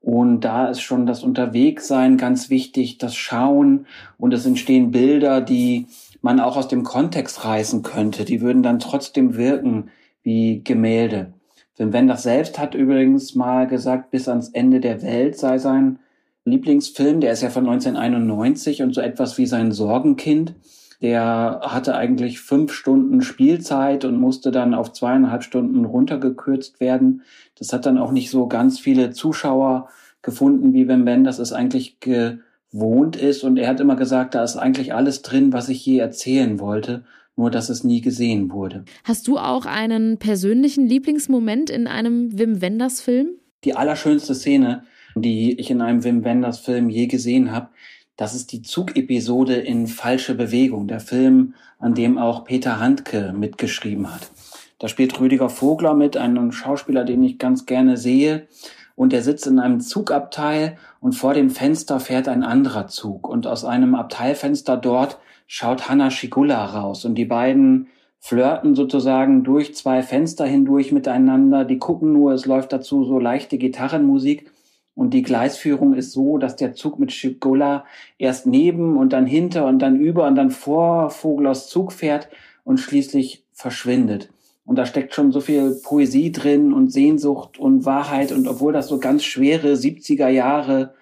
Und 0.00 0.40
da 0.40 0.68
ist 0.68 0.80
schon 0.80 1.06
das 1.06 1.22
Unterwegssein 1.22 2.16
ganz 2.16 2.48
wichtig, 2.48 2.96
das 2.96 3.14
Schauen 3.14 3.86
und 4.16 4.32
es 4.32 4.46
entstehen 4.46 4.90
Bilder, 4.90 5.42
die 5.42 5.86
man 6.22 6.40
auch 6.40 6.56
aus 6.56 6.68
dem 6.68 6.84
Kontext 6.84 7.44
reißen 7.44 7.82
könnte. 7.82 8.24
Die 8.24 8.40
würden 8.40 8.62
dann 8.62 8.78
trotzdem 8.78 9.36
wirken 9.36 9.90
wie 10.22 10.62
Gemälde. 10.64 11.34
Wim 11.76 11.92
Wenders 11.92 12.22
selbst 12.22 12.58
hat 12.58 12.74
übrigens 12.74 13.34
mal 13.34 13.66
gesagt, 13.66 14.10
bis 14.10 14.28
ans 14.28 14.48
Ende 14.50 14.80
der 14.80 15.02
Welt 15.02 15.38
sei 15.38 15.58
sein 15.58 15.98
Lieblingsfilm. 16.44 17.20
Der 17.20 17.32
ist 17.32 17.42
ja 17.42 17.50
von 17.50 17.66
1991 17.66 18.82
und 18.82 18.94
so 18.94 19.00
etwas 19.00 19.38
wie 19.38 19.46
sein 19.46 19.72
Sorgenkind. 19.72 20.54
Der 21.02 21.60
hatte 21.62 21.94
eigentlich 21.94 22.40
fünf 22.40 22.72
Stunden 22.72 23.22
Spielzeit 23.22 24.04
und 24.04 24.18
musste 24.18 24.50
dann 24.50 24.74
auf 24.74 24.92
zweieinhalb 24.92 25.42
Stunden 25.42 25.84
runtergekürzt 25.84 26.80
werden. 26.80 27.22
Das 27.58 27.72
hat 27.72 27.86
dann 27.86 27.98
auch 27.98 28.12
nicht 28.12 28.30
so 28.30 28.46
ganz 28.48 28.78
viele 28.78 29.10
Zuschauer 29.10 29.88
gefunden, 30.22 30.74
wie 30.74 30.88
wenn 30.88 31.06
Ben 31.06 31.24
das 31.24 31.38
es 31.38 31.52
eigentlich 31.52 31.98
gewohnt 32.00 33.16
ist. 33.16 33.44
Und 33.44 33.56
er 33.56 33.68
hat 33.68 33.80
immer 33.80 33.96
gesagt, 33.96 34.34
da 34.34 34.44
ist 34.44 34.56
eigentlich 34.56 34.92
alles 34.92 35.22
drin, 35.22 35.52
was 35.52 35.70
ich 35.70 35.84
je 35.86 35.98
erzählen 35.98 36.60
wollte 36.60 37.04
nur 37.40 37.50
dass 37.50 37.70
es 37.70 37.82
nie 37.82 38.00
gesehen 38.00 38.52
wurde. 38.52 38.84
Hast 39.02 39.26
du 39.26 39.38
auch 39.38 39.66
einen 39.66 40.18
persönlichen 40.18 40.86
Lieblingsmoment 40.86 41.70
in 41.70 41.86
einem 41.86 42.38
Wim 42.38 42.60
Wenders 42.60 43.00
Film? 43.00 43.30
Die 43.64 43.74
allerschönste 43.74 44.34
Szene, 44.34 44.84
die 45.14 45.58
ich 45.58 45.70
in 45.70 45.80
einem 45.80 46.04
Wim 46.04 46.22
Wenders 46.22 46.60
Film 46.60 46.90
je 46.90 47.06
gesehen 47.06 47.50
habe, 47.50 47.70
das 48.20 48.34
ist 48.34 48.52
die 48.52 48.60
Zugepisode 48.60 49.54
in 49.54 49.86
Falsche 49.86 50.34
Bewegung, 50.34 50.86
der 50.86 51.00
Film, 51.00 51.54
an 51.78 51.94
dem 51.94 52.18
auch 52.18 52.44
Peter 52.44 52.78
Handke 52.78 53.32
mitgeschrieben 53.34 54.12
hat. 54.12 54.30
Da 54.78 54.88
spielt 54.88 55.18
Rüdiger 55.18 55.48
Vogler 55.48 55.94
mit, 55.94 56.18
einem 56.18 56.52
Schauspieler, 56.52 57.04
den 57.04 57.22
ich 57.22 57.38
ganz 57.38 57.64
gerne 57.64 57.96
sehe. 57.96 58.46
Und 58.94 59.14
er 59.14 59.22
sitzt 59.22 59.46
in 59.46 59.58
einem 59.58 59.80
Zugabteil 59.80 60.76
und 61.00 61.14
vor 61.14 61.32
dem 61.32 61.48
Fenster 61.48 61.98
fährt 61.98 62.28
ein 62.28 62.42
anderer 62.42 62.88
Zug. 62.88 63.26
Und 63.26 63.46
aus 63.46 63.64
einem 63.64 63.94
Abteilfenster 63.94 64.76
dort 64.76 65.18
schaut 65.46 65.88
Hanna 65.88 66.10
Schigula 66.10 66.62
raus. 66.66 67.06
Und 67.06 67.14
die 67.14 67.24
beiden 67.24 67.86
flirten 68.18 68.74
sozusagen 68.74 69.44
durch 69.44 69.74
zwei 69.74 70.02
Fenster 70.02 70.44
hindurch 70.44 70.92
miteinander. 70.92 71.64
Die 71.64 71.78
gucken 71.78 72.12
nur, 72.12 72.32
es 72.32 72.44
läuft 72.44 72.74
dazu 72.74 73.02
so 73.02 73.18
leichte 73.18 73.56
Gitarrenmusik. 73.56 74.49
Und 74.94 75.14
die 75.14 75.22
Gleisführung 75.22 75.94
ist 75.94 76.12
so, 76.12 76.38
dass 76.38 76.56
der 76.56 76.74
Zug 76.74 76.98
mit 76.98 77.12
Schigola 77.12 77.84
erst 78.18 78.46
neben 78.46 78.96
und 78.96 79.12
dann 79.12 79.26
hinter 79.26 79.66
und 79.66 79.78
dann 79.78 79.98
über 79.98 80.26
und 80.26 80.34
dann 80.34 80.50
vor 80.50 81.10
Vogelers 81.10 81.68
Zug 81.68 81.92
fährt 81.92 82.28
und 82.64 82.78
schließlich 82.78 83.44
verschwindet. 83.52 84.30
Und 84.64 84.76
da 84.76 84.86
steckt 84.86 85.14
schon 85.14 85.32
so 85.32 85.40
viel 85.40 85.80
Poesie 85.82 86.30
drin 86.30 86.72
und 86.72 86.92
Sehnsucht 86.92 87.58
und 87.58 87.84
Wahrheit. 87.86 88.30
Und 88.30 88.46
obwohl 88.46 88.72
das 88.72 88.88
so 88.88 88.98
ganz 88.98 89.24
schwere 89.24 89.72
70er 89.72 90.28
Jahre 90.28 90.94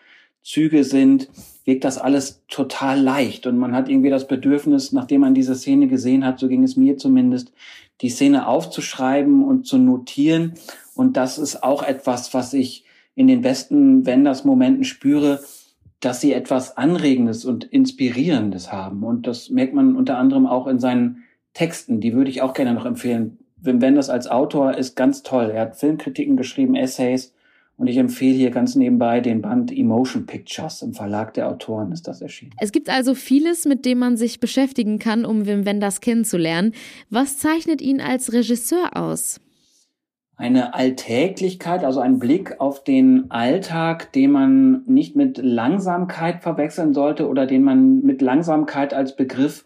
Züge 0.43 0.85
sind, 0.85 1.29
wirkt 1.65 1.85
das 1.85 1.99
alles 1.99 2.43
total 2.49 2.99
leicht. 2.99 3.47
Und 3.47 3.59
man 3.59 3.75
hat 3.75 3.91
irgendwie 3.91 4.09
das 4.09 4.27
Bedürfnis, 4.27 4.93
nachdem 4.93 5.21
man 5.21 5.35
diese 5.35 5.55
Szene 5.55 5.87
gesehen 5.87 6.25
hat, 6.25 6.39
so 6.39 6.49
ging 6.49 6.63
es 6.63 6.77
mir 6.77 6.97
zumindest, 6.97 7.53
die 8.01 8.09
Szene 8.09 8.47
aufzuschreiben 8.47 9.45
und 9.45 9.67
zu 9.67 9.77
notieren. 9.77 10.55
Und 10.95 11.19
das 11.19 11.37
ist 11.37 11.63
auch 11.63 11.83
etwas, 11.83 12.33
was 12.33 12.55
ich 12.55 12.85
in 13.19 13.27
den 13.27 13.43
besten 13.43 14.07
Wenders-Momenten 14.07 14.85
spüre, 14.85 15.41
dass 15.99 16.21
sie 16.21 16.33
etwas 16.33 16.77
Anregendes 16.77 17.45
und 17.45 17.65
Inspirierendes 17.65 18.71
haben. 18.71 19.03
Und 19.03 19.27
das 19.27 19.51
merkt 19.51 19.75
man 19.75 19.97
unter 19.97 20.17
anderem 20.19 20.47
auch 20.47 20.69
in 20.69 20.79
seinen 20.79 21.25
Texten. 21.53 22.01
Die 22.01 22.15
würde 22.15 22.31
ich 22.31 22.43
auch 22.43 22.55
gerne 22.55 22.75
noch 22.75 22.87
empfehlen. 22.87 23.39
Wim 23.57 23.81
Wenders 23.81 24.09
als 24.09 24.29
Autor 24.29 24.77
ist 24.77 24.95
ganz 24.95 25.25
toll. 25.25 25.51
Er 25.53 25.63
hat 25.63 25.77
Filmkritiken 25.77 26.37
geschrieben, 26.37 26.77
Essays 26.77 27.35
und 27.77 27.89
ich 27.89 27.97
empfehle 27.97 28.37
hier 28.37 28.53
ganz 28.53 28.77
nebenbei 28.77 29.21
den 29.21 29.43
Band 29.43 29.77
Emotion 29.77 30.25
Pictures. 30.25 30.83
Im 30.83 30.95
Verlag 30.95 31.35
der 31.35 31.49
Autoren 31.49 31.91
ist 31.91 32.07
das 32.07 32.23
erschienen. 32.23 32.55
Es 32.61 32.71
gibt 32.71 32.89
also 32.89 33.17
vieles, 33.17 33.65
mit 33.65 33.85
dem 33.85 33.99
man 33.99 34.17
sich 34.17 34.39
beschäftigen 34.39 35.01
kann, 35.01 35.25
um 35.25 35.45
Wim 35.45 35.65
Wenders 35.65 36.01
kennenzulernen. 36.01 36.73
Was 37.11 37.39
zeichnet 37.39 37.83
ihn 37.83 38.01
als 38.01 38.33
Regisseur 38.33 38.97
aus? 38.97 39.41
Eine 40.39 40.73
Alltäglichkeit, 40.73 41.83
also 41.83 41.99
ein 41.99 42.21
Blick 42.21 42.61
auf 42.61 42.85
den 42.85 43.29
Alltag, 43.29 44.13
den 44.13 44.31
man 44.31 44.85
nicht 44.87 45.17
mit 45.17 45.39
Langsamkeit 45.39 46.45
verwechseln 46.45 46.95
sollte 46.95 47.29
oder 47.29 47.45
den 47.45 47.65
man 47.65 48.03
mit 48.03 48.23
Langsamkeit 48.23 48.95
als 48.95 49.17
Begriff 49.17 49.65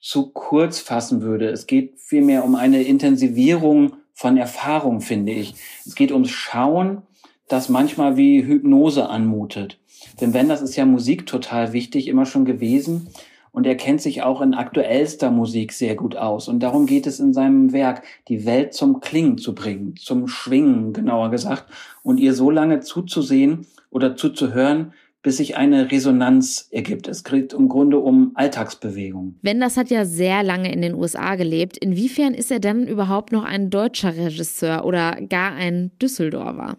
zu 0.00 0.30
kurz 0.30 0.80
fassen 0.80 1.20
würde. 1.20 1.50
Es 1.50 1.66
geht 1.66 2.00
vielmehr 2.00 2.42
um 2.46 2.54
eine 2.54 2.82
Intensivierung 2.82 3.96
von 4.14 4.38
Erfahrung, 4.38 5.02
finde 5.02 5.32
ich. 5.32 5.56
Es 5.84 5.94
geht 5.94 6.10
ums 6.10 6.30
Schauen, 6.30 7.02
das 7.48 7.68
manchmal 7.68 8.16
wie 8.16 8.46
Hypnose 8.46 9.10
anmutet. 9.10 9.78
Denn 10.22 10.32
wenn 10.32 10.48
das 10.48 10.62
ist 10.62 10.76
ja 10.76 10.86
Musik 10.86 11.26
total 11.26 11.74
wichtig, 11.74 12.08
immer 12.08 12.24
schon 12.24 12.46
gewesen. 12.46 13.08
Und 13.54 13.68
er 13.68 13.76
kennt 13.76 14.02
sich 14.02 14.22
auch 14.22 14.40
in 14.40 14.52
aktuellster 14.52 15.30
Musik 15.30 15.72
sehr 15.72 15.94
gut 15.94 16.16
aus. 16.16 16.48
Und 16.48 16.58
darum 16.58 16.86
geht 16.86 17.06
es 17.06 17.20
in 17.20 17.32
seinem 17.32 17.72
Werk, 17.72 18.02
die 18.26 18.46
Welt 18.46 18.74
zum 18.74 18.98
Klingen 18.98 19.38
zu 19.38 19.54
bringen, 19.54 19.94
zum 19.96 20.26
Schwingen, 20.26 20.92
genauer 20.92 21.30
gesagt, 21.30 21.66
und 22.02 22.18
ihr 22.18 22.34
so 22.34 22.50
lange 22.50 22.80
zuzusehen 22.80 23.64
oder 23.90 24.16
zuzuhören, 24.16 24.92
bis 25.22 25.36
sich 25.36 25.56
eine 25.56 25.92
Resonanz 25.92 26.66
ergibt. 26.72 27.06
Es 27.06 27.22
geht 27.22 27.52
im 27.52 27.68
Grunde 27.68 28.00
um 28.00 28.32
Alltagsbewegung. 28.34 29.36
Wenders 29.42 29.76
hat 29.76 29.88
ja 29.88 30.04
sehr 30.04 30.42
lange 30.42 30.72
in 30.72 30.82
den 30.82 30.94
USA 30.94 31.36
gelebt. 31.36 31.76
Inwiefern 31.78 32.34
ist 32.34 32.50
er 32.50 32.58
denn 32.58 32.88
überhaupt 32.88 33.30
noch 33.30 33.44
ein 33.44 33.70
deutscher 33.70 34.16
Regisseur 34.16 34.84
oder 34.84 35.12
gar 35.28 35.52
ein 35.52 35.92
Düsseldorfer? 36.02 36.76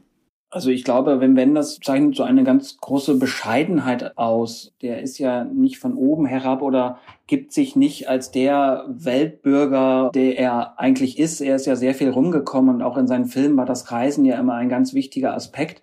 Also 0.56 0.70
ich 0.70 0.86
glaube, 0.86 1.20
wenn 1.20 1.36
Wenders 1.36 1.82
zeichnet 1.84 2.16
so 2.16 2.24
eine 2.24 2.46
ganz 2.46 2.78
große 2.78 3.18
Bescheidenheit 3.18 4.18
aus. 4.18 4.72
Der 4.82 5.02
ist 5.02 5.18
ja 5.18 5.44
nicht 5.44 5.80
von 5.80 5.96
oben 5.96 6.26
herab 6.26 6.62
oder 6.62 6.98
gibt 7.28 7.52
sich 7.52 7.76
nicht 7.76 8.08
als 8.08 8.32
der 8.32 8.86
Weltbürger, 8.88 10.12
der 10.16 10.40
er 10.40 10.80
eigentlich 10.80 11.20
ist. 11.20 11.42
Er 11.42 11.58
ist 11.58 11.66
ja 11.66 11.76
sehr 11.76 11.94
viel 11.94 12.10
rumgekommen 12.10 12.76
und 12.76 12.82
auch 12.84 12.96
in 12.96 13.06
seinen 13.06 13.26
Filmen 13.26 13.58
war 13.58 13.66
das 13.66 13.92
Reisen 13.92 14.24
ja 14.24 14.40
immer 14.40 14.54
ein 14.54 14.70
ganz 14.70 14.94
wichtiger 14.94 15.34
Aspekt. 15.34 15.82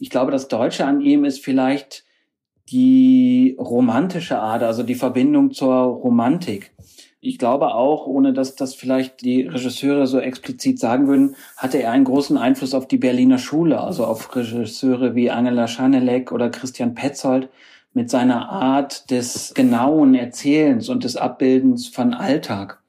Ich 0.00 0.10
glaube, 0.10 0.32
das 0.32 0.48
Deutsche 0.48 0.86
an 0.86 1.00
ihm 1.00 1.24
ist 1.24 1.44
vielleicht 1.44 2.04
die 2.70 3.56
romantische 3.60 4.40
Ader, 4.40 4.66
also 4.66 4.82
die 4.82 4.96
Verbindung 4.96 5.52
zur 5.52 5.72
Romantik 5.72 6.72
ich 7.24 7.38
glaube 7.38 7.74
auch, 7.74 8.06
ohne 8.06 8.32
dass 8.32 8.54
das 8.54 8.74
vielleicht 8.74 9.22
die 9.22 9.42
Regisseure 9.42 10.06
so 10.06 10.18
explizit 10.18 10.78
sagen 10.78 11.06
würden, 11.06 11.36
hatte 11.56 11.82
er 11.82 11.92
einen 11.92 12.04
großen 12.04 12.36
Einfluss 12.36 12.74
auf 12.74 12.86
die 12.86 12.98
Berliner 12.98 13.38
Schule, 13.38 13.80
also 13.80 14.04
auf 14.04 14.34
Regisseure 14.36 15.14
wie 15.14 15.30
Angela 15.30 15.66
Schanelek 15.66 16.32
oder 16.32 16.50
Christian 16.50 16.94
Petzold 16.94 17.48
mit 17.94 18.10
seiner 18.10 18.50
Art 18.50 19.10
des 19.10 19.54
genauen 19.54 20.14
Erzählens 20.14 20.88
und 20.88 21.04
des 21.04 21.16
Abbildens 21.16 21.88
von 21.88 22.12
Alltag. 22.12 22.80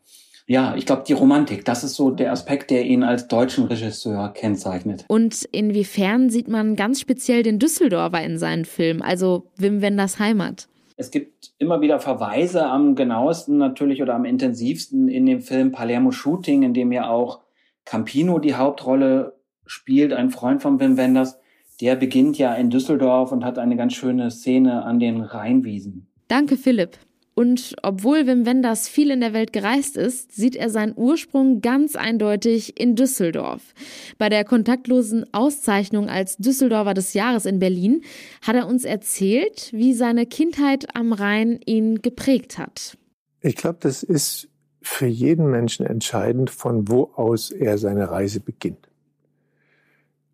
Ja, 0.48 0.76
ich 0.76 0.86
glaube, 0.86 1.04
die 1.08 1.14
Romantik, 1.14 1.66
das 1.66 1.84
ist 1.84 1.96
so 1.96 2.12
der 2.12 2.32
Aspekt, 2.32 2.70
der 2.70 2.86
ihn 2.86 3.04
als 3.04 3.28
deutschen 3.28 3.66
Regisseur 3.66 4.32
kennzeichnet. 4.34 5.06
Und 5.08 5.44
inwiefern 5.52 6.30
sieht 6.30 6.48
man 6.48 6.76
ganz 6.76 7.00
speziell 7.00 7.42
den 7.42 7.58
Düsseldorfer 7.58 8.24
in 8.24 8.38
seinen 8.38 8.66
Filmen, 8.66 9.02
also 9.02 9.48
Wim 9.58 9.82
Wenders 9.82 10.20
Heimat? 10.20 10.68
Es 10.98 11.12
gibt 11.12 11.54
immer 11.58 11.82
wieder 11.82 12.00
Verweise 12.00 12.66
am 12.66 12.96
genauesten 12.96 13.58
natürlich 13.58 14.02
oder 14.02 14.16
am 14.16 14.26
intensivsten 14.26 15.10
in 15.10 15.26
dem 15.26 15.42
Film 15.42 15.72
Palermo 15.72 16.12
Shooting, 16.12 16.64
in 16.64 16.74
dem 16.74 16.92
ja 16.92 17.10
auch 17.10 17.42
Campino 17.84 18.40
die 18.40 18.56
Hauptrolle 18.56 19.40
spielt, 19.66 20.14
ein 20.14 20.32
Freund 20.32 20.62
von 20.62 20.80
Wim 20.80 20.98
Wenders. 20.98 21.38
Der 21.82 21.98
beginnt 21.98 22.38
ja 22.38 22.54
in 22.56 22.70
Düsseldorf 22.70 23.32
und 23.34 23.44
hat 23.44 23.60
eine 23.60 23.76
ganz 23.76 23.94
schöne 23.94 24.32
Szene 24.32 24.84
an 24.84 25.00
den 25.00 25.22
Rheinwiesen. 25.22 26.08
Danke, 26.30 26.56
Philipp. 26.56 26.98
Und 27.38 27.76
obwohl 27.84 28.28
Wim 28.28 28.46
Wenders 28.46 28.88
viel 28.88 29.12
in 29.12 29.20
der 29.20 29.34
Welt 29.34 29.52
gereist 29.52 29.98
ist, 29.98 30.32
sieht 30.32 30.56
er 30.56 30.70
seinen 30.70 30.94
Ursprung 30.96 31.60
ganz 31.60 31.98
eindeutig 31.98 32.80
in 32.80 32.96
Düsseldorf. 32.96 33.74
Bei 34.18 34.30
der 34.30 34.46
kontaktlosen 34.46 35.26
Auszeichnung 35.34 36.10
als 36.10 36.38
Düsseldorfer 36.38 36.94
des 36.94 37.14
Jahres 37.14 37.46
in 37.46 37.60
Berlin 37.60 38.04
hat 38.42 38.56
er 38.56 38.68
uns 38.68 38.86
erzählt, 38.86 39.70
wie 39.74 39.94
seine 39.94 40.26
Kindheit 40.26 40.96
am 40.96 41.12
Rhein 41.12 41.60
ihn 41.66 42.02
geprägt 42.02 42.58
hat. 42.58 42.98
Ich 43.42 43.58
glaube, 43.58 43.80
das 43.82 44.02
ist 44.02 44.48
für 44.82 45.08
jeden 45.08 45.52
Menschen 45.52 45.86
entscheidend, 45.86 46.50
von 46.50 46.88
wo 46.88 47.12
aus 47.16 47.52
er 47.52 47.78
seine 47.78 48.10
Reise 48.12 48.40
beginnt. 48.40 48.88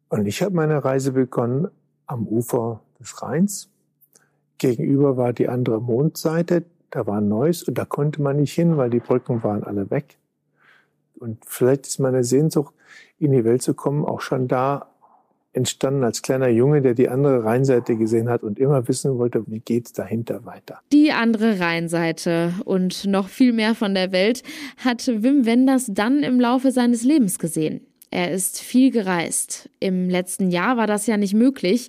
Und 0.09 0.27
ich 0.27 0.43
habe 0.43 0.53
meine 0.53 0.83
Reise 0.85 1.13
begonnen 1.13 1.67
am 2.05 2.27
Ufer 2.27 2.83
des 2.99 3.23
Rheins. 3.23 3.69
Gegenüber 4.59 5.17
war 5.17 5.33
die 5.33 5.49
andere 5.49 5.81
Mondseite, 5.81 6.65
da 6.91 7.07
war 7.07 7.21
Neuss 7.21 7.63
und 7.63 7.77
da 7.77 7.85
konnte 7.85 8.21
man 8.21 8.37
nicht 8.37 8.53
hin, 8.53 8.77
weil 8.77 8.89
die 8.89 8.99
Brücken 8.99 9.43
waren 9.43 9.63
alle 9.63 9.89
weg. 9.89 10.17
Und 11.15 11.43
vielleicht 11.45 11.87
ist 11.87 11.99
meine 11.99 12.23
Sehnsucht, 12.23 12.73
in 13.17 13.31
die 13.31 13.43
Welt 13.45 13.61
zu 13.61 13.73
kommen, 13.73 14.05
auch 14.05 14.21
schon 14.21 14.47
da 14.47 14.87
entstanden 15.53 16.03
als 16.03 16.21
kleiner 16.21 16.47
Junge, 16.47 16.81
der 16.81 16.93
die 16.93 17.09
andere 17.09 17.43
Rheinseite 17.43 17.95
gesehen 17.97 18.29
hat 18.29 18.41
und 18.43 18.57
immer 18.57 18.87
wissen 18.87 19.17
wollte, 19.17 19.43
wie 19.47 19.59
geht's 19.59 19.91
dahinter 19.91 20.45
weiter. 20.45 20.79
Die 20.93 21.11
andere 21.11 21.59
Rheinseite 21.59 22.53
und 22.65 23.05
noch 23.05 23.27
viel 23.27 23.51
mehr 23.51 23.75
von 23.75 23.93
der 23.93 24.11
Welt 24.11 24.43
hat 24.77 25.07
Wim 25.07 25.45
Wenders 25.45 25.87
dann 25.93 26.23
im 26.23 26.39
Laufe 26.39 26.71
seines 26.71 27.03
Lebens 27.03 27.37
gesehen. 27.37 27.81
Er 28.11 28.31
ist 28.31 28.61
viel 28.61 28.91
gereist. 28.91 29.69
Im 29.79 30.09
letzten 30.09 30.51
Jahr 30.51 30.77
war 30.77 30.85
das 30.85 31.07
ja 31.07 31.17
nicht 31.17 31.33
möglich. 31.33 31.87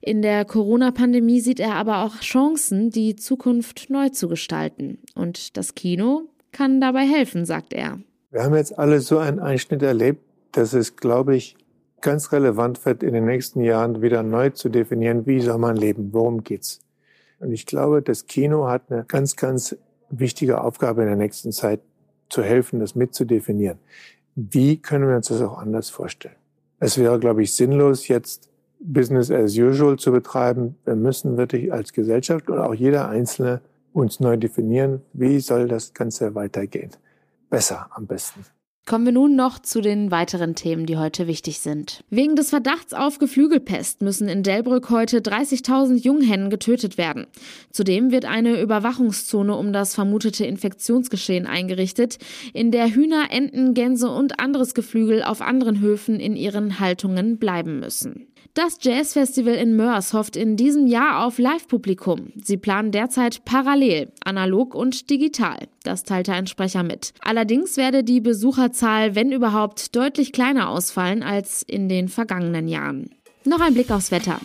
In 0.00 0.20
der 0.20 0.44
Corona-Pandemie 0.44 1.40
sieht 1.40 1.60
er 1.60 1.74
aber 1.76 2.04
auch 2.04 2.20
Chancen, 2.20 2.90
die 2.90 3.16
Zukunft 3.16 3.88
neu 3.88 4.08
zu 4.08 4.28
gestalten. 4.28 4.98
Und 5.14 5.56
das 5.56 5.74
Kino 5.74 6.22
kann 6.52 6.80
dabei 6.80 7.06
helfen, 7.06 7.44
sagt 7.44 7.72
er. 7.72 8.00
Wir 8.30 8.42
haben 8.42 8.56
jetzt 8.56 8.78
alle 8.78 9.00
so 9.00 9.18
einen 9.18 9.38
Einschnitt 9.38 9.82
erlebt, 9.82 10.22
dass 10.52 10.72
es, 10.72 10.96
glaube 10.96 11.36
ich, 11.36 11.56
ganz 12.00 12.32
relevant 12.32 12.84
wird, 12.84 13.02
in 13.02 13.12
den 13.12 13.26
nächsten 13.26 13.60
Jahren 13.60 14.02
wieder 14.02 14.22
neu 14.22 14.50
zu 14.50 14.70
definieren, 14.70 15.26
wie 15.26 15.40
soll 15.40 15.58
man 15.58 15.76
leben, 15.76 16.12
worum 16.12 16.42
geht's. 16.42 16.80
Und 17.38 17.52
ich 17.52 17.66
glaube, 17.66 18.02
das 18.02 18.26
Kino 18.26 18.66
hat 18.68 18.90
eine 18.90 19.04
ganz, 19.04 19.36
ganz 19.36 19.76
wichtige 20.08 20.62
Aufgabe 20.62 21.02
in 21.02 21.08
der 21.08 21.16
nächsten 21.16 21.52
Zeit, 21.52 21.80
zu 22.30 22.42
helfen, 22.42 22.78
das 22.78 22.94
mitzudefinieren. 22.94 23.78
Wie 24.34 24.76
können 24.76 25.08
wir 25.08 25.16
uns 25.16 25.28
das 25.28 25.42
auch 25.42 25.58
anders 25.58 25.90
vorstellen? 25.90 26.36
Es 26.78 26.96
wäre, 26.96 27.18
glaube 27.18 27.42
ich, 27.42 27.54
sinnlos, 27.54 28.08
jetzt 28.08 28.48
Business 28.80 29.30
as 29.30 29.56
usual 29.56 29.98
zu 29.98 30.12
betreiben. 30.12 30.76
Wir 30.84 30.96
müssen 30.96 31.36
wirklich 31.36 31.72
als 31.72 31.92
Gesellschaft 31.92 32.48
und 32.48 32.58
auch 32.58 32.74
jeder 32.74 33.08
Einzelne 33.08 33.60
uns 33.92 34.20
neu 34.20 34.36
definieren, 34.36 35.02
wie 35.12 35.40
soll 35.40 35.68
das 35.68 35.92
Ganze 35.92 36.34
weitergehen. 36.34 36.90
Besser 37.50 37.88
am 37.90 38.06
besten. 38.06 38.44
Kommen 38.90 39.04
wir 39.04 39.12
nun 39.12 39.36
noch 39.36 39.60
zu 39.60 39.80
den 39.80 40.10
weiteren 40.10 40.56
Themen, 40.56 40.84
die 40.84 40.96
heute 40.96 41.28
wichtig 41.28 41.60
sind. 41.60 42.02
Wegen 42.10 42.34
des 42.34 42.50
Verdachts 42.50 42.92
auf 42.92 43.20
Geflügelpest 43.20 44.02
müssen 44.02 44.28
in 44.28 44.42
Delbrück 44.42 44.90
heute 44.90 45.20
30.000 45.20 46.02
Junghennen 46.02 46.50
getötet 46.50 46.98
werden. 46.98 47.28
Zudem 47.70 48.10
wird 48.10 48.24
eine 48.24 48.60
Überwachungszone 48.60 49.54
um 49.54 49.72
das 49.72 49.94
vermutete 49.94 50.44
Infektionsgeschehen 50.44 51.46
eingerichtet, 51.46 52.18
in 52.52 52.72
der 52.72 52.92
Hühner, 52.92 53.28
Enten, 53.30 53.74
Gänse 53.74 54.10
und 54.10 54.40
anderes 54.40 54.74
Geflügel 54.74 55.22
auf 55.22 55.40
anderen 55.40 55.78
Höfen 55.78 56.18
in 56.18 56.34
ihren 56.34 56.80
Haltungen 56.80 57.38
bleiben 57.38 57.78
müssen. 57.78 58.26
Das 58.54 58.78
Jazzfestival 58.80 59.54
in 59.54 59.76
Mörs 59.76 60.12
hofft 60.12 60.36
in 60.36 60.56
diesem 60.56 60.86
Jahr 60.86 61.24
auf 61.24 61.38
Live-Publikum. 61.38 62.32
Sie 62.42 62.56
planen 62.56 62.90
derzeit 62.90 63.44
parallel, 63.44 64.12
analog 64.24 64.74
und 64.74 65.08
digital. 65.08 65.68
Das 65.84 66.02
teilte 66.02 66.32
ein 66.32 66.46
Sprecher 66.46 66.82
mit. 66.82 67.14
Allerdings 67.20 67.76
werde 67.76 68.02
die 68.02 68.20
Besucherzahl, 68.20 69.14
wenn 69.14 69.32
überhaupt, 69.32 69.94
deutlich 69.94 70.32
kleiner 70.32 70.68
ausfallen 70.68 71.22
als 71.22 71.62
in 71.62 71.88
den 71.88 72.08
vergangenen 72.08 72.68
Jahren. 72.68 73.10
Noch 73.44 73.60
ein 73.60 73.72
Blick 73.72 73.90
aufs 73.90 74.10
Wetter. 74.10 74.38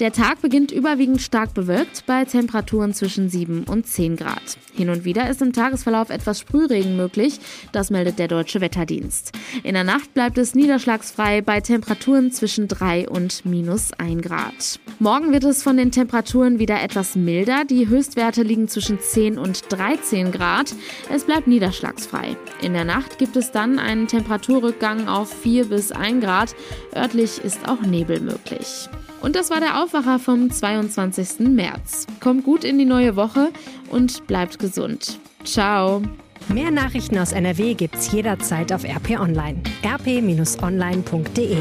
Der 0.00 0.12
Tag 0.12 0.42
beginnt 0.42 0.70
überwiegend 0.70 1.22
stark 1.22 1.54
bewölkt 1.54 2.04
bei 2.06 2.24
Temperaturen 2.24 2.92
zwischen 2.92 3.28
7 3.28 3.64
und 3.64 3.86
10 3.86 4.16
Grad. 4.16 4.58
Hin 4.74 4.90
und 4.90 5.04
wieder 5.04 5.30
ist 5.30 5.40
im 5.40 5.52
Tagesverlauf 5.52 6.10
etwas 6.10 6.40
Sprühregen 6.40 6.96
möglich, 6.96 7.38
das 7.72 7.90
meldet 7.90 8.18
der 8.18 8.28
Deutsche 8.28 8.60
Wetterdienst. 8.60 9.32
In 9.62 9.74
der 9.74 9.84
Nacht 9.84 10.12
bleibt 10.12 10.36
es 10.36 10.54
niederschlagsfrei 10.54 11.42
bei 11.42 11.60
Temperaturen 11.60 12.32
zwischen 12.32 12.68
3 12.68 13.08
und 13.08 13.46
minus 13.46 13.92
1 13.92 14.22
Grad. 14.22 14.80
Morgen 14.98 15.32
wird 15.32 15.44
es 15.44 15.62
von 15.62 15.76
den 15.76 15.90
Temperaturen 15.92 16.58
wieder 16.58 16.82
etwas 16.82 17.14
milder. 17.16 17.64
Die 17.64 17.88
Höchstwerte 17.88 18.42
liegen 18.42 18.68
zwischen 18.68 19.00
10 19.00 19.38
und 19.38 19.72
13 19.72 20.32
Grad. 20.32 20.74
Es 21.10 21.24
bleibt 21.24 21.46
niederschlagsfrei. 21.46 22.36
In 22.60 22.74
der 22.74 22.84
Nacht 22.84 23.18
gibt 23.18 23.36
es 23.36 23.52
dann 23.52 23.78
einen 23.78 24.08
Temperaturrückgang 24.08 25.08
auf 25.08 25.32
4 25.32 25.66
bis 25.66 25.92
1 25.92 26.24
Grad. 26.24 26.54
Örtlich 26.94 27.38
ist 27.44 27.68
auch 27.68 27.80
Nebel 27.82 28.20
möglich. 28.34 28.88
Und 29.22 29.36
das 29.36 29.50
war 29.50 29.60
der 29.60 29.82
Aufwacher 29.82 30.18
vom 30.18 30.50
22. 30.50 31.40
März. 31.48 32.06
Kommt 32.20 32.44
gut 32.44 32.64
in 32.64 32.78
die 32.78 32.84
neue 32.84 33.16
Woche 33.16 33.50
und 33.90 34.26
bleibt 34.26 34.58
gesund. 34.58 35.18
Ciao. 35.44 36.02
Mehr 36.48 36.70
Nachrichten 36.70 37.18
aus 37.18 37.32
NRW 37.32 37.74
gibt's 37.74 38.12
jederzeit 38.12 38.70
auf 38.72 38.84
RP 38.84 39.18
Online. 39.18 39.62
rp-online.de 39.82 41.56